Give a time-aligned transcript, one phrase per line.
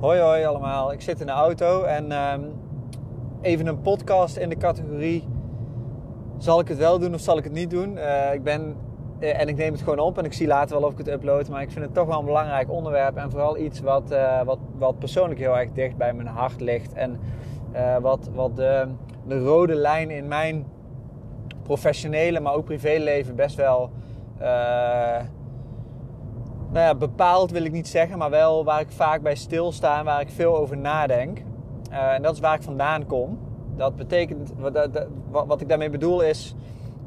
[0.00, 2.40] Hoi hoi allemaal, ik zit in de auto en ehm,
[3.40, 5.28] even een podcast in de categorie
[6.36, 7.96] zal ik het wel doen of zal ik het niet doen?
[7.96, 8.76] Eh, ik ben
[9.18, 11.08] eh, en ik neem het gewoon op en ik zie later wel of ik het
[11.08, 14.42] upload, maar ik vind het toch wel een belangrijk onderwerp en vooral iets wat, uh,
[14.42, 17.20] wat, wat persoonlijk heel erg dicht bij mijn hart ligt en
[18.00, 18.86] wat, wat de,
[19.26, 20.66] de rode lijn in mijn
[21.62, 23.90] professionele, maar ook privéleven best wel
[26.70, 30.04] nou ja, bepaald wil ik niet zeggen, maar wel waar ik vaak bij stilsta en
[30.04, 31.42] waar ik veel over nadenk.
[31.90, 33.38] Uh, en dat is waar ik vandaan kom.
[33.76, 34.88] Dat betekent, wat,
[35.30, 36.54] wat ik daarmee bedoel is,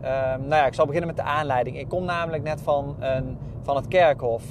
[0.01, 1.77] uh, nou ja, ik zal beginnen met de aanleiding.
[1.77, 4.43] Ik kom namelijk net van, een, van het kerkhof.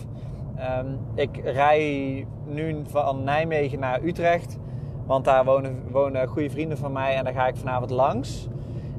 [0.78, 4.58] Um, ik rij nu van Nijmegen naar Utrecht,
[5.06, 8.48] want daar wonen, wonen goede vrienden van mij en daar ga ik vanavond langs.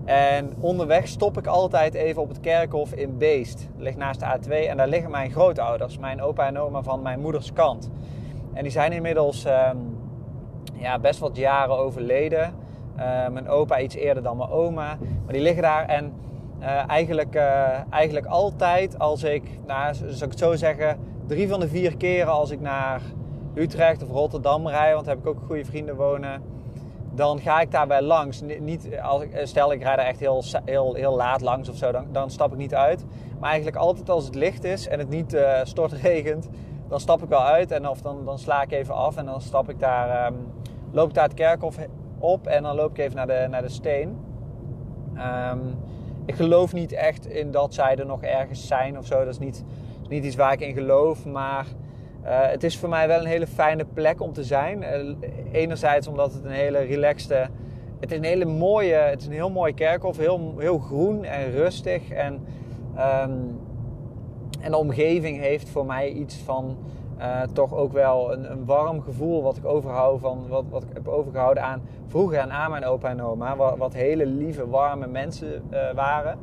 [0.06, 3.68] En onderweg stop ik altijd even op het kerkhof in Beest.
[3.74, 7.02] Dat ligt naast de A2 en daar liggen mijn grootouders, mijn opa en oma van
[7.02, 7.90] mijn moeders kant.
[8.54, 9.98] En die zijn inmiddels um,
[10.74, 12.54] ja, best wat jaren overleden.
[12.98, 14.98] Uh, mijn opa iets eerder dan mijn oma.
[15.24, 16.14] Maar die liggen daar en
[16.60, 21.60] uh, eigenlijk, uh, eigenlijk altijd als ik, nou, zou ik het zo zeggen, drie van
[21.60, 23.02] de vier keren als ik naar
[23.54, 26.42] Utrecht of Rotterdam rij, want daar heb ik ook goede vrienden wonen
[27.14, 28.42] dan ga ik daarbij langs.
[28.60, 31.92] Niet, als ik, stel ik rijd er echt heel, heel, heel laat langs of zo,
[31.92, 33.06] dan, dan stap ik niet uit.
[33.40, 36.50] Maar eigenlijk altijd als het licht is en het niet uh, stortregent,
[36.88, 37.72] dan stap ik wel uit.
[37.72, 40.54] En of dan, dan sla ik even af en dan stap ik daar, um,
[40.92, 41.78] loop ik daar het kerkhof
[42.20, 44.18] op en dan loop ik even naar de, naar de steen.
[45.16, 45.80] Um,
[46.26, 49.20] ik geloof niet echt in dat zij er nog ergens zijn of zo.
[49.20, 49.64] Dat is niet,
[50.10, 51.66] niet iets waar ik in geloof, maar
[52.24, 54.82] het is voor mij wel een hele fijne plek om te zijn.
[54.82, 55.16] Uh,
[55.52, 57.48] enerzijds omdat het een hele relaxte...
[58.00, 58.94] Het is een hele mooie...
[58.94, 60.18] Het is een heel mooi kerkhof.
[60.18, 62.10] Heel, heel groen en rustig.
[62.10, 62.34] En,
[62.94, 63.60] um,
[64.62, 66.78] en de omgeving heeft voor mij iets van...
[67.20, 70.90] Uh, toch ook wel een, een, warm gevoel wat ik overhoud van wat, wat ik
[70.94, 73.56] heb overgehouden aan vroeger en aan mijn opa en oma.
[73.56, 75.64] Wat, wat hele lieve, warme mensen
[75.96, 76.38] waren.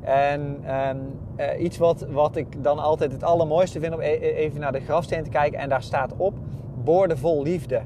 [0.00, 4.34] En um, uh, iets wat, wat ik dan altijd het allermooiste vind om e-, e
[4.34, 5.58] even naar de grafsteen te kijken.
[5.58, 6.34] En daar staat op,
[6.84, 7.82] boordevol liefde.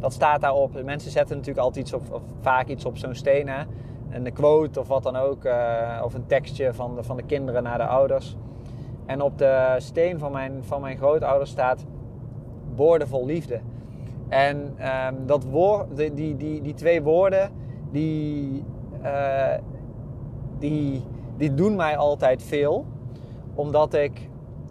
[0.00, 0.82] Dat staat daarop.
[0.84, 3.48] Mensen zetten natuurlijk altijd iets op, of vaak iets op zo'n steen.
[3.48, 3.62] Hè?
[4.10, 5.44] Een quote of wat dan ook.
[5.44, 8.36] Uh, of een tekstje van de, van de kinderen naar de ouders.
[9.06, 11.84] En op de steen van mijn, van mijn grootouders staat
[12.74, 13.60] boordevol liefde.
[14.28, 17.50] En um, dat woord, die, die, die, twee woorden,
[17.90, 18.64] die,
[19.02, 19.54] uh,
[20.58, 21.02] die
[21.36, 22.86] die doen mij altijd veel.
[23.54, 24.28] Omdat ik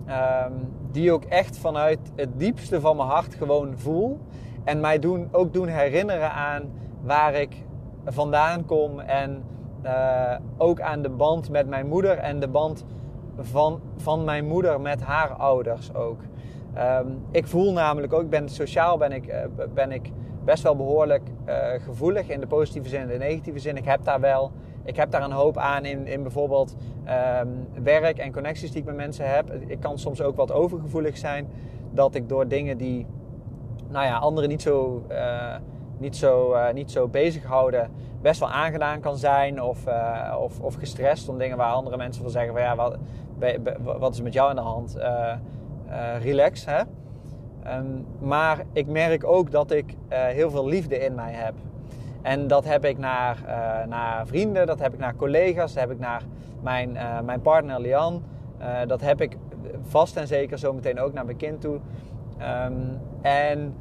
[0.07, 4.19] um, die ook echt vanuit het diepste van mijn hart gewoon voel.
[4.63, 6.72] En mij doen, ook doen herinneren aan
[7.02, 7.56] waar ik
[8.06, 9.00] vandaan kom.
[9.00, 9.44] En
[9.85, 12.85] uh, ook aan de band met mijn moeder en de band
[13.40, 16.19] van, van mijn moeder met haar ouders ook.
[16.78, 20.12] Um, ik voel namelijk ook, ben sociaal ben ik, uh, ben ik
[20.44, 23.78] best wel behoorlijk uh, gevoelig in de positieve zin en de negatieve zin.
[23.78, 24.52] Ik heb daar wel
[24.84, 26.76] ik heb daar een hoop aan in, in bijvoorbeeld
[27.42, 29.54] um, werk en connecties die ik met mensen heb.
[29.68, 31.48] Ik kan soms ook wat overgevoelig zijn.
[31.92, 33.06] Dat ik door dingen die
[33.90, 35.56] nou ja, anderen niet zo, uh,
[35.98, 39.62] niet, zo, uh, niet zo bezighouden, best wel aangedaan kan zijn.
[39.62, 42.98] Of, uh, of, of gestrest om dingen waar andere mensen van zeggen: van ja, wat,
[44.00, 44.98] wat is met jou aan de hand?
[46.22, 46.82] relax, hè?
[47.78, 51.54] Um, maar ik merk ook dat ik heel veel liefde in mij heb.
[52.23, 55.91] En dat heb ik naar, uh, naar vrienden, dat heb ik naar collega's, dat heb
[55.91, 56.22] ik naar
[56.61, 58.23] mijn, uh, mijn partner Lian.
[58.59, 59.38] Uh, dat heb ik
[59.81, 61.79] vast en zeker zometeen ook naar mijn kind toe.
[62.66, 63.75] Um, en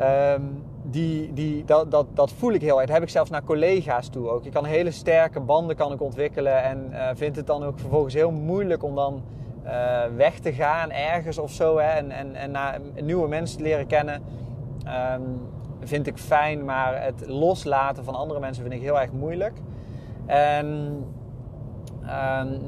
[0.00, 2.86] um, die, die, dat, dat, dat voel ik heel erg.
[2.86, 4.44] Dat heb ik zelfs naar collega's toe ook.
[4.44, 8.30] Je kan hele sterke banden kan ik ontwikkelen en vind het dan ook vervolgens heel
[8.30, 9.22] moeilijk om dan
[10.16, 11.78] weg te gaan ergens of zo.
[11.78, 14.22] Hè, en, en, en naar nieuwe mensen te leren kennen.
[15.14, 15.48] Um,
[15.80, 19.52] vind ik fijn, maar het loslaten van andere mensen vind ik heel erg moeilijk.
[20.26, 20.66] En
[22.02, 22.60] um,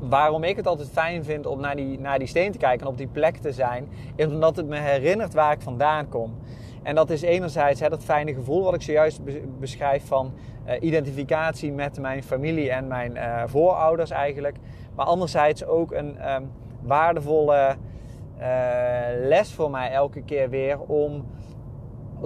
[0.00, 2.92] waarom ik het altijd fijn vind om naar die, naar die steen te kijken en
[2.92, 6.34] op die plek te zijn, is omdat het me herinnert waar ik vandaan kom.
[6.82, 9.20] En dat is enerzijds hè, dat fijne gevoel wat ik zojuist
[9.58, 10.32] beschrijf van
[10.66, 14.56] uh, identificatie met mijn familie en mijn uh, voorouders eigenlijk.
[14.94, 16.50] Maar anderzijds ook een um,
[16.82, 17.76] waardevolle
[19.28, 21.26] les voor mij elke keer weer om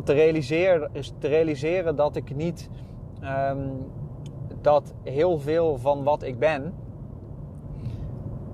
[0.05, 2.71] te realiseren, is te realiseren dat ik niet
[3.51, 3.91] um,
[4.61, 6.75] dat heel veel van wat ik ben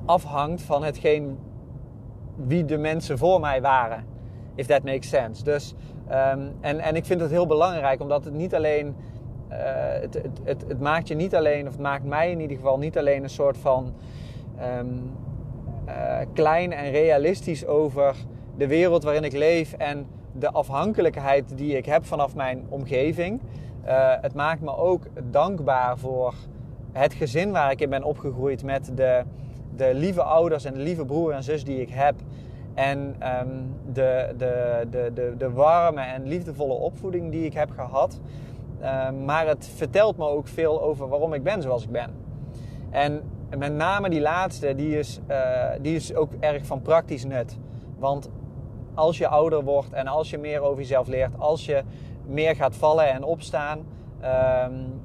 [0.04, 1.38] afhangt van hetgeen
[2.36, 4.04] wie de mensen voor mij waren.
[4.54, 5.44] If that makes sense.
[5.44, 5.74] Dus,
[6.08, 8.96] um, en, en ik vind het heel belangrijk omdat het niet alleen.
[9.50, 9.58] Uh,
[10.00, 12.98] het, het, het, maakt je niet alleen, of het maakt mij in ieder geval niet
[12.98, 13.94] alleen een soort van
[14.78, 15.12] um,
[15.88, 18.16] uh, klein en realistisch over
[18.56, 23.40] de wereld waarin ik leef en de afhankelijkheid die ik heb vanaf mijn omgeving.
[23.86, 26.34] Uh, het maakt me ook dankbaar voor
[26.92, 29.22] het gezin waar ik in ben opgegroeid met de,
[29.76, 32.14] de lieve ouders en de lieve broer en zus die ik heb.
[32.74, 38.20] En um, de, de, de, de, de warme en liefdevolle opvoeding die ik heb gehad.
[38.80, 42.10] Uh, maar het vertelt me ook veel over waarom ik ben zoals ik ben.
[42.90, 43.22] En
[43.58, 47.58] met name die laatste, die is, uh, die is ook erg van praktisch nut.
[47.98, 48.30] Want
[48.94, 51.82] als je ouder wordt en als je meer over jezelf leert, als je
[52.26, 53.78] meer gaat vallen en opstaan
[54.24, 55.02] um,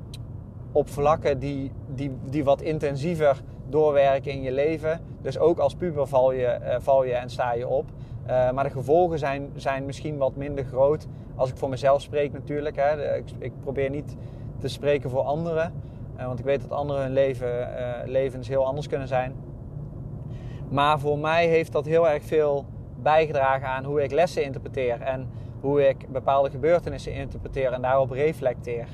[0.72, 5.02] op vlakken die, die, die wat intensiever doorwerken in je leven.
[5.22, 7.86] Dus ook als puber val je, uh, val je en sta je op.
[8.28, 11.07] Uh, maar de gevolgen zijn, zijn misschien wat minder groot.
[11.36, 12.75] Als ik voor mezelf spreek natuurlijk.
[12.75, 13.16] Hè.
[13.16, 14.16] Ik, ik probeer niet
[14.60, 15.74] te spreken voor anderen.
[16.19, 17.69] Uh, want ik weet dat anderen hun leven,
[18.06, 19.36] levens heel anders kunnen zijn.
[20.69, 22.66] Maar voor mij heeft dat heel erg veel
[23.01, 25.01] bijgedragen aan hoe ik lessen interpreteer.
[25.01, 25.30] En
[25.62, 28.88] hoe ik bepaalde gebeurtenissen interpreteer en daarop reflecteer.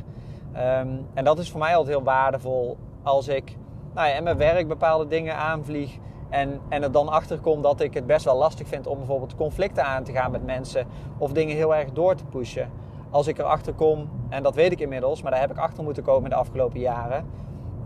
[0.56, 3.58] Um, en dat is voor mij altijd heel waardevol als ik
[3.94, 5.98] nou ja, in mijn werk bepaalde dingen aanvlieg.
[6.30, 9.36] En, en er dan achter kom dat ik het best wel lastig vind om bijvoorbeeld
[9.36, 10.88] conflicten aan te gaan met mensen.
[11.18, 12.70] Of dingen heel erg door te pushen.
[13.16, 16.04] Als ik erachter kom, en dat weet ik inmiddels, maar daar heb ik achter moeten
[16.04, 17.26] komen de afgelopen jaren.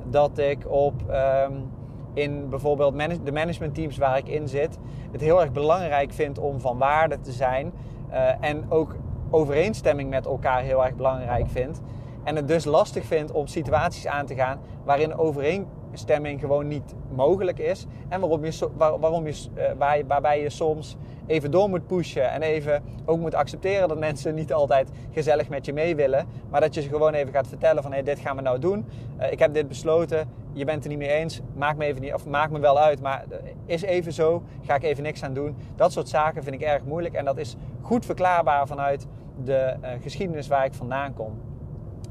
[0.06, 1.72] Dat ik op um,
[2.14, 4.78] in bijvoorbeeld manage, de managementteams waar ik in zit,
[5.12, 7.74] het heel erg belangrijk vind om van waarde te zijn.
[8.12, 8.96] Uh, en ook
[9.30, 11.82] overeenstemming met elkaar heel erg belangrijk vind.
[12.24, 17.60] En het dus lastig vind om situaties aan te gaan waarin overeenstemming gewoon niet mogelijk
[17.60, 17.86] is.
[18.10, 22.32] En waarom je, waar, waarom je, waar je, waarbij je soms even door moet pushen.
[22.32, 26.28] En even ook moet accepteren dat mensen niet altijd gezellig met je mee willen.
[26.50, 28.86] Maar dat je ze gewoon even gaat vertellen van hé, dit gaan we nou doen.
[29.20, 30.30] Uh, ik heb dit besloten.
[30.54, 31.42] Je bent het er niet mee eens.
[31.56, 33.02] Maak me even niet, of maak me wel uit.
[33.02, 33.26] Maar
[33.66, 34.44] is even zo.
[34.62, 35.56] Ga ik even niks aan doen.
[35.76, 37.16] Dat soort zaken vind ik erg moeilijk.
[37.16, 39.08] En dat is goed verklaarbaar vanuit
[39.44, 41.49] de geschiedenis waar ik vandaan kom.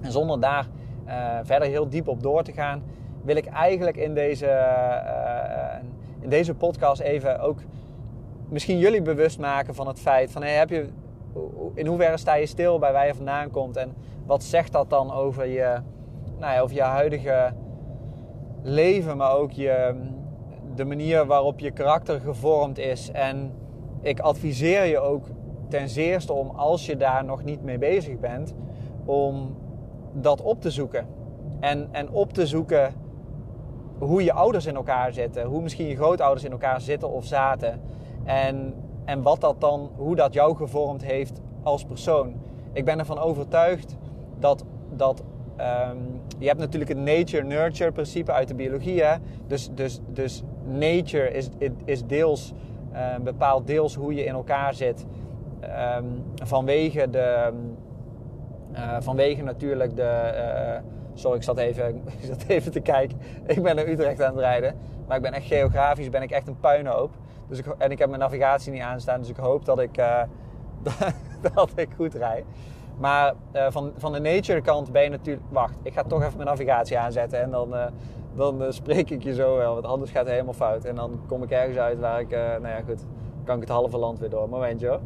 [0.01, 0.67] En zonder daar
[1.07, 2.83] uh, verder heel diep op door te gaan,
[3.23, 5.89] wil ik eigenlijk in deze, uh,
[6.21, 7.59] in deze podcast even ook
[8.49, 10.89] misschien jullie bewust maken van het feit van hey, heb je,
[11.75, 13.95] in hoeverre sta je stil bij waar je vandaan komt en
[14.27, 15.77] wat zegt dat dan over je,
[16.39, 17.53] nou ja, over je huidige
[18.63, 19.95] leven, maar ook je,
[20.75, 23.11] de manier waarop je karakter gevormd is.
[23.11, 23.53] En
[24.01, 25.27] ik adviseer je ook
[25.69, 28.55] ten zeerste om, als je daar nog niet mee bezig bent,
[29.05, 29.57] om
[30.13, 31.07] dat op te zoeken.
[31.61, 32.93] En, en op te zoeken
[33.99, 37.81] hoe je ouders in elkaar zitten, hoe misschien je grootouders in elkaar zitten of zaten.
[38.25, 38.75] En,
[39.05, 42.35] en wat dat dan, hoe dat jou gevormd heeft als persoon.
[42.73, 43.97] Ik ben ervan overtuigd
[44.39, 45.23] dat, dat
[45.61, 49.03] um, je hebt natuurlijk het nature-nurture principe uit de biologie.
[49.03, 49.17] Hè?
[49.47, 51.49] Dus, dus, dus nature is,
[51.85, 52.53] is deels,
[52.93, 55.07] uh, bepaalt deels hoe je in elkaar zit.
[55.97, 57.53] Um, vanwege de,
[58.73, 60.33] uh, vanwege natuurlijk de.
[60.35, 63.19] Uh, sorry, ik zat, even, ik zat even te kijken.
[63.47, 64.75] Ik ben naar Utrecht aan het rijden.
[65.07, 67.11] Maar ik ben echt geografisch ben ik echt een puinhoop.
[67.49, 69.21] Dus ik, en ik heb mijn navigatie niet aanstaan.
[69.21, 70.23] Dus ik hoop dat ik, uh,
[71.55, 72.45] dat ik goed rijd.
[72.99, 75.47] Maar van, van de nature kant ben je natuurlijk...
[75.49, 77.41] Wacht, ik ga toch even mijn navigatie aanzetten.
[77.41, 77.75] En dan,
[78.37, 79.73] dan spreek ik je zo wel.
[79.73, 80.85] Want anders gaat het helemaal fout.
[80.85, 82.31] En dan kom ik ergens uit waar ik...
[82.31, 83.07] nou ja, goed.
[83.45, 84.49] Kan ik het halve land weer door.
[84.49, 85.01] Momentje.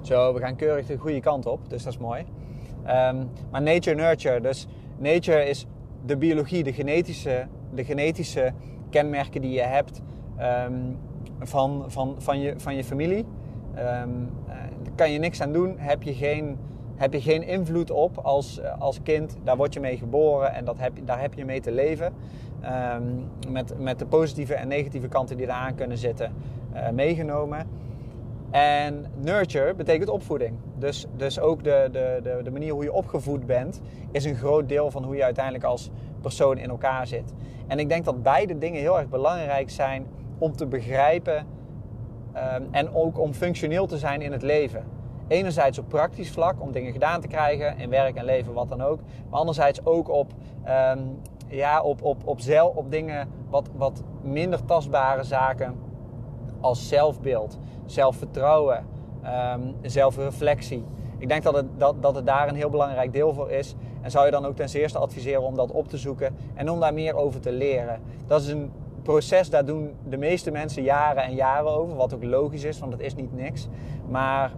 [0.00, 1.70] Zo, we gaan keurig de goede kant op.
[1.70, 2.24] Dus dat is mooi.
[2.80, 4.40] Um, maar nature-nurture.
[4.40, 4.66] Dus
[4.98, 5.66] nature is
[6.06, 8.52] de biologie, de genetische, de genetische
[8.90, 10.02] kenmerken die je hebt
[10.68, 10.98] um,
[11.38, 13.24] van, van, van, je, van je familie.
[14.82, 15.74] Daar kan je niks aan doen.
[15.78, 16.58] Heb je geen,
[16.96, 19.36] heb je geen invloed op als, als kind.
[19.44, 22.12] Daar word je mee geboren en dat heb, daar heb je mee te leven.
[23.48, 26.32] Met, met de positieve en negatieve kanten die eraan kunnen zitten
[26.74, 27.66] uh, meegenomen.
[28.50, 30.56] En nurture betekent opvoeding.
[30.78, 33.80] Dus, dus ook de, de, de, de, manier hoe je opgevoed bent,
[34.10, 35.90] is een groot deel van hoe je uiteindelijk als
[36.20, 37.34] persoon in elkaar zit.
[37.66, 40.06] En ik denk dat beide dingen heel erg belangrijk zijn
[40.38, 41.46] om te begrijpen
[42.36, 44.84] um, en ook om functioneel te zijn in het leven.
[45.28, 48.80] Enerzijds op praktisch vlak, om dingen gedaan te krijgen in werk en leven, wat dan
[48.80, 49.00] ook.
[49.30, 50.32] Maar anderzijds ook op,
[50.68, 52.40] um, ja, op, op, op,
[52.74, 55.74] op dingen, wat, wat minder tastbare zaken
[56.60, 57.58] als zelfbeeld,
[57.90, 58.86] zelfvertrouwen,
[59.54, 60.84] um, zelfreflectie.
[61.18, 63.74] Ik denk dat het, dat, dat daar een heel belangrijk deel voor is.
[64.00, 66.80] En zou je dan ook ten eerste adviseren om dat op te zoeken en om
[66.80, 68.00] daar meer over te leren.
[68.26, 68.70] Dat is een
[69.02, 71.96] proces, daar doen de meeste mensen jaren en jaren over.
[71.96, 73.68] Wat ook logisch is, want het is niet niks.
[74.08, 74.52] Maar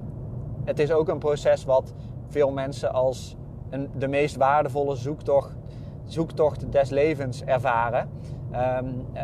[0.65, 1.95] het is ook een proces wat
[2.29, 3.37] veel mensen als
[3.71, 5.57] een, de meest waardevolle zoektocht,
[6.05, 8.09] zoektocht des levens ervaren.
[8.53, 9.23] Um, uh,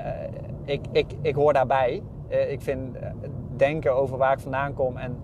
[0.65, 2.03] ik, ik, ik hoor daarbij.
[2.29, 2.97] ik vind
[3.59, 5.19] denken over waar ik vandaan kom en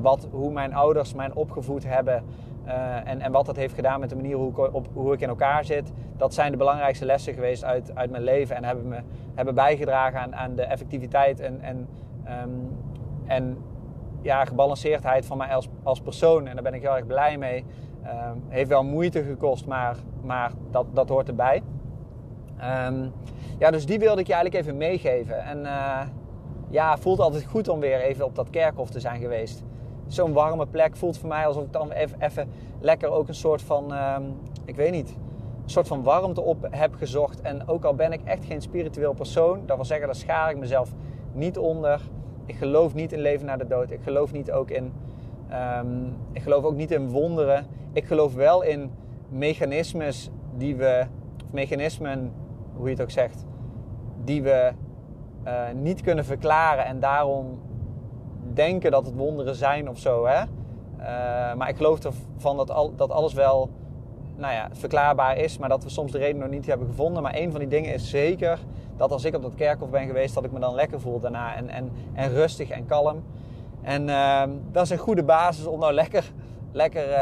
[0.00, 2.24] wat, hoe mijn ouders mij opgevoed hebben.
[3.04, 5.28] en, en wat dat heeft gedaan met de manier hoe ik, op, hoe ik in
[5.28, 5.92] elkaar zit.
[6.16, 8.56] Dat zijn de belangrijkste lessen geweest uit, uit mijn leven.
[8.56, 9.00] En hebben me
[9.36, 11.88] hebben bijgedragen aan, aan de effectiviteit en, en,
[12.24, 12.50] ehm,
[13.26, 13.58] en
[14.22, 16.46] ja, gebalanceerdheid van mij als, als persoon.
[16.46, 17.64] En daar ben ik heel erg blij mee.
[18.04, 21.62] Um, heeft wel moeite gekost, maar, maar dat, dat hoort erbij.
[22.86, 23.12] Um,
[23.58, 25.44] ja, dus die wilde ik je eigenlijk even meegeven.
[25.44, 26.00] En uh,
[26.70, 29.62] ja, voelt altijd goed om weer even op dat kerkhof te zijn geweest.
[30.06, 32.48] Zo'n warme plek voelt voor mij alsof ik dan even,
[32.80, 35.08] lekker ook een soort van, um, ik weet niet,
[35.64, 37.40] een soort van warmte op heb gezocht.
[37.40, 40.58] En ook al ben ik echt geen spiritueel persoon, dat wil zeggen, daar schaar ik
[40.58, 40.92] mezelf
[41.32, 42.00] niet onder.
[42.44, 43.90] Ik geloof niet in leven na de dood.
[43.90, 44.92] Ik geloof niet ook in,
[45.78, 47.66] um, ik geloof ook niet in wonderen.
[47.92, 48.90] Ik geloof wel in
[49.28, 51.06] mechanismes die we,
[51.44, 52.32] of mechanismen,
[52.74, 53.44] hoe je het ook zegt,
[54.24, 54.72] die we
[55.46, 57.58] uh, niet kunnen verklaren en daarom
[58.54, 60.26] denken dat het wonderen zijn of zo.
[60.26, 60.42] Hè?
[60.42, 63.70] Uh, maar ik geloof ervan dat, al, dat alles wel
[64.36, 67.22] nou ja, verklaarbaar is, maar dat we soms de reden nog niet hebben gevonden.
[67.22, 68.58] Maar een van die dingen is zeker
[68.96, 71.54] dat als ik op dat kerkhof ben geweest, dat ik me dan lekker voel daarna
[71.54, 73.22] en, en, en rustig en kalm.
[73.82, 76.32] En uh, dat is een goede basis om nou lekker,
[76.72, 77.18] lekker uh,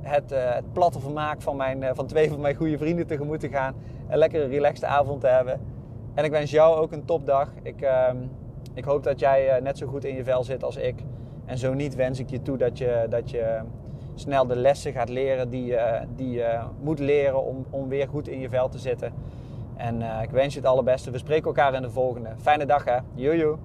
[0.00, 3.48] het, uh, het platte vermaak van, mijn, van twee van mijn goede vrienden tegemoet te
[3.48, 3.74] gaan.
[4.08, 5.60] Een lekkere relaxed avond te hebben.
[6.14, 7.50] En ik wens jou ook een topdag.
[7.62, 8.16] Ik, ehm,
[8.74, 10.94] ik hoop dat jij net zo goed in je vel zit als ik.
[11.44, 13.60] En zo niet wens ik je toe dat je, dat je
[14.14, 18.28] snel de lessen gaat leren die, uh, die je moet leren om, om weer goed
[18.28, 19.12] in je vel te zitten.
[19.76, 21.10] En uh, ik wens je het allerbeste.
[21.10, 22.28] We spreken elkaar in de volgende.
[22.40, 22.98] Fijne dag hè.
[23.14, 23.58] Jojo.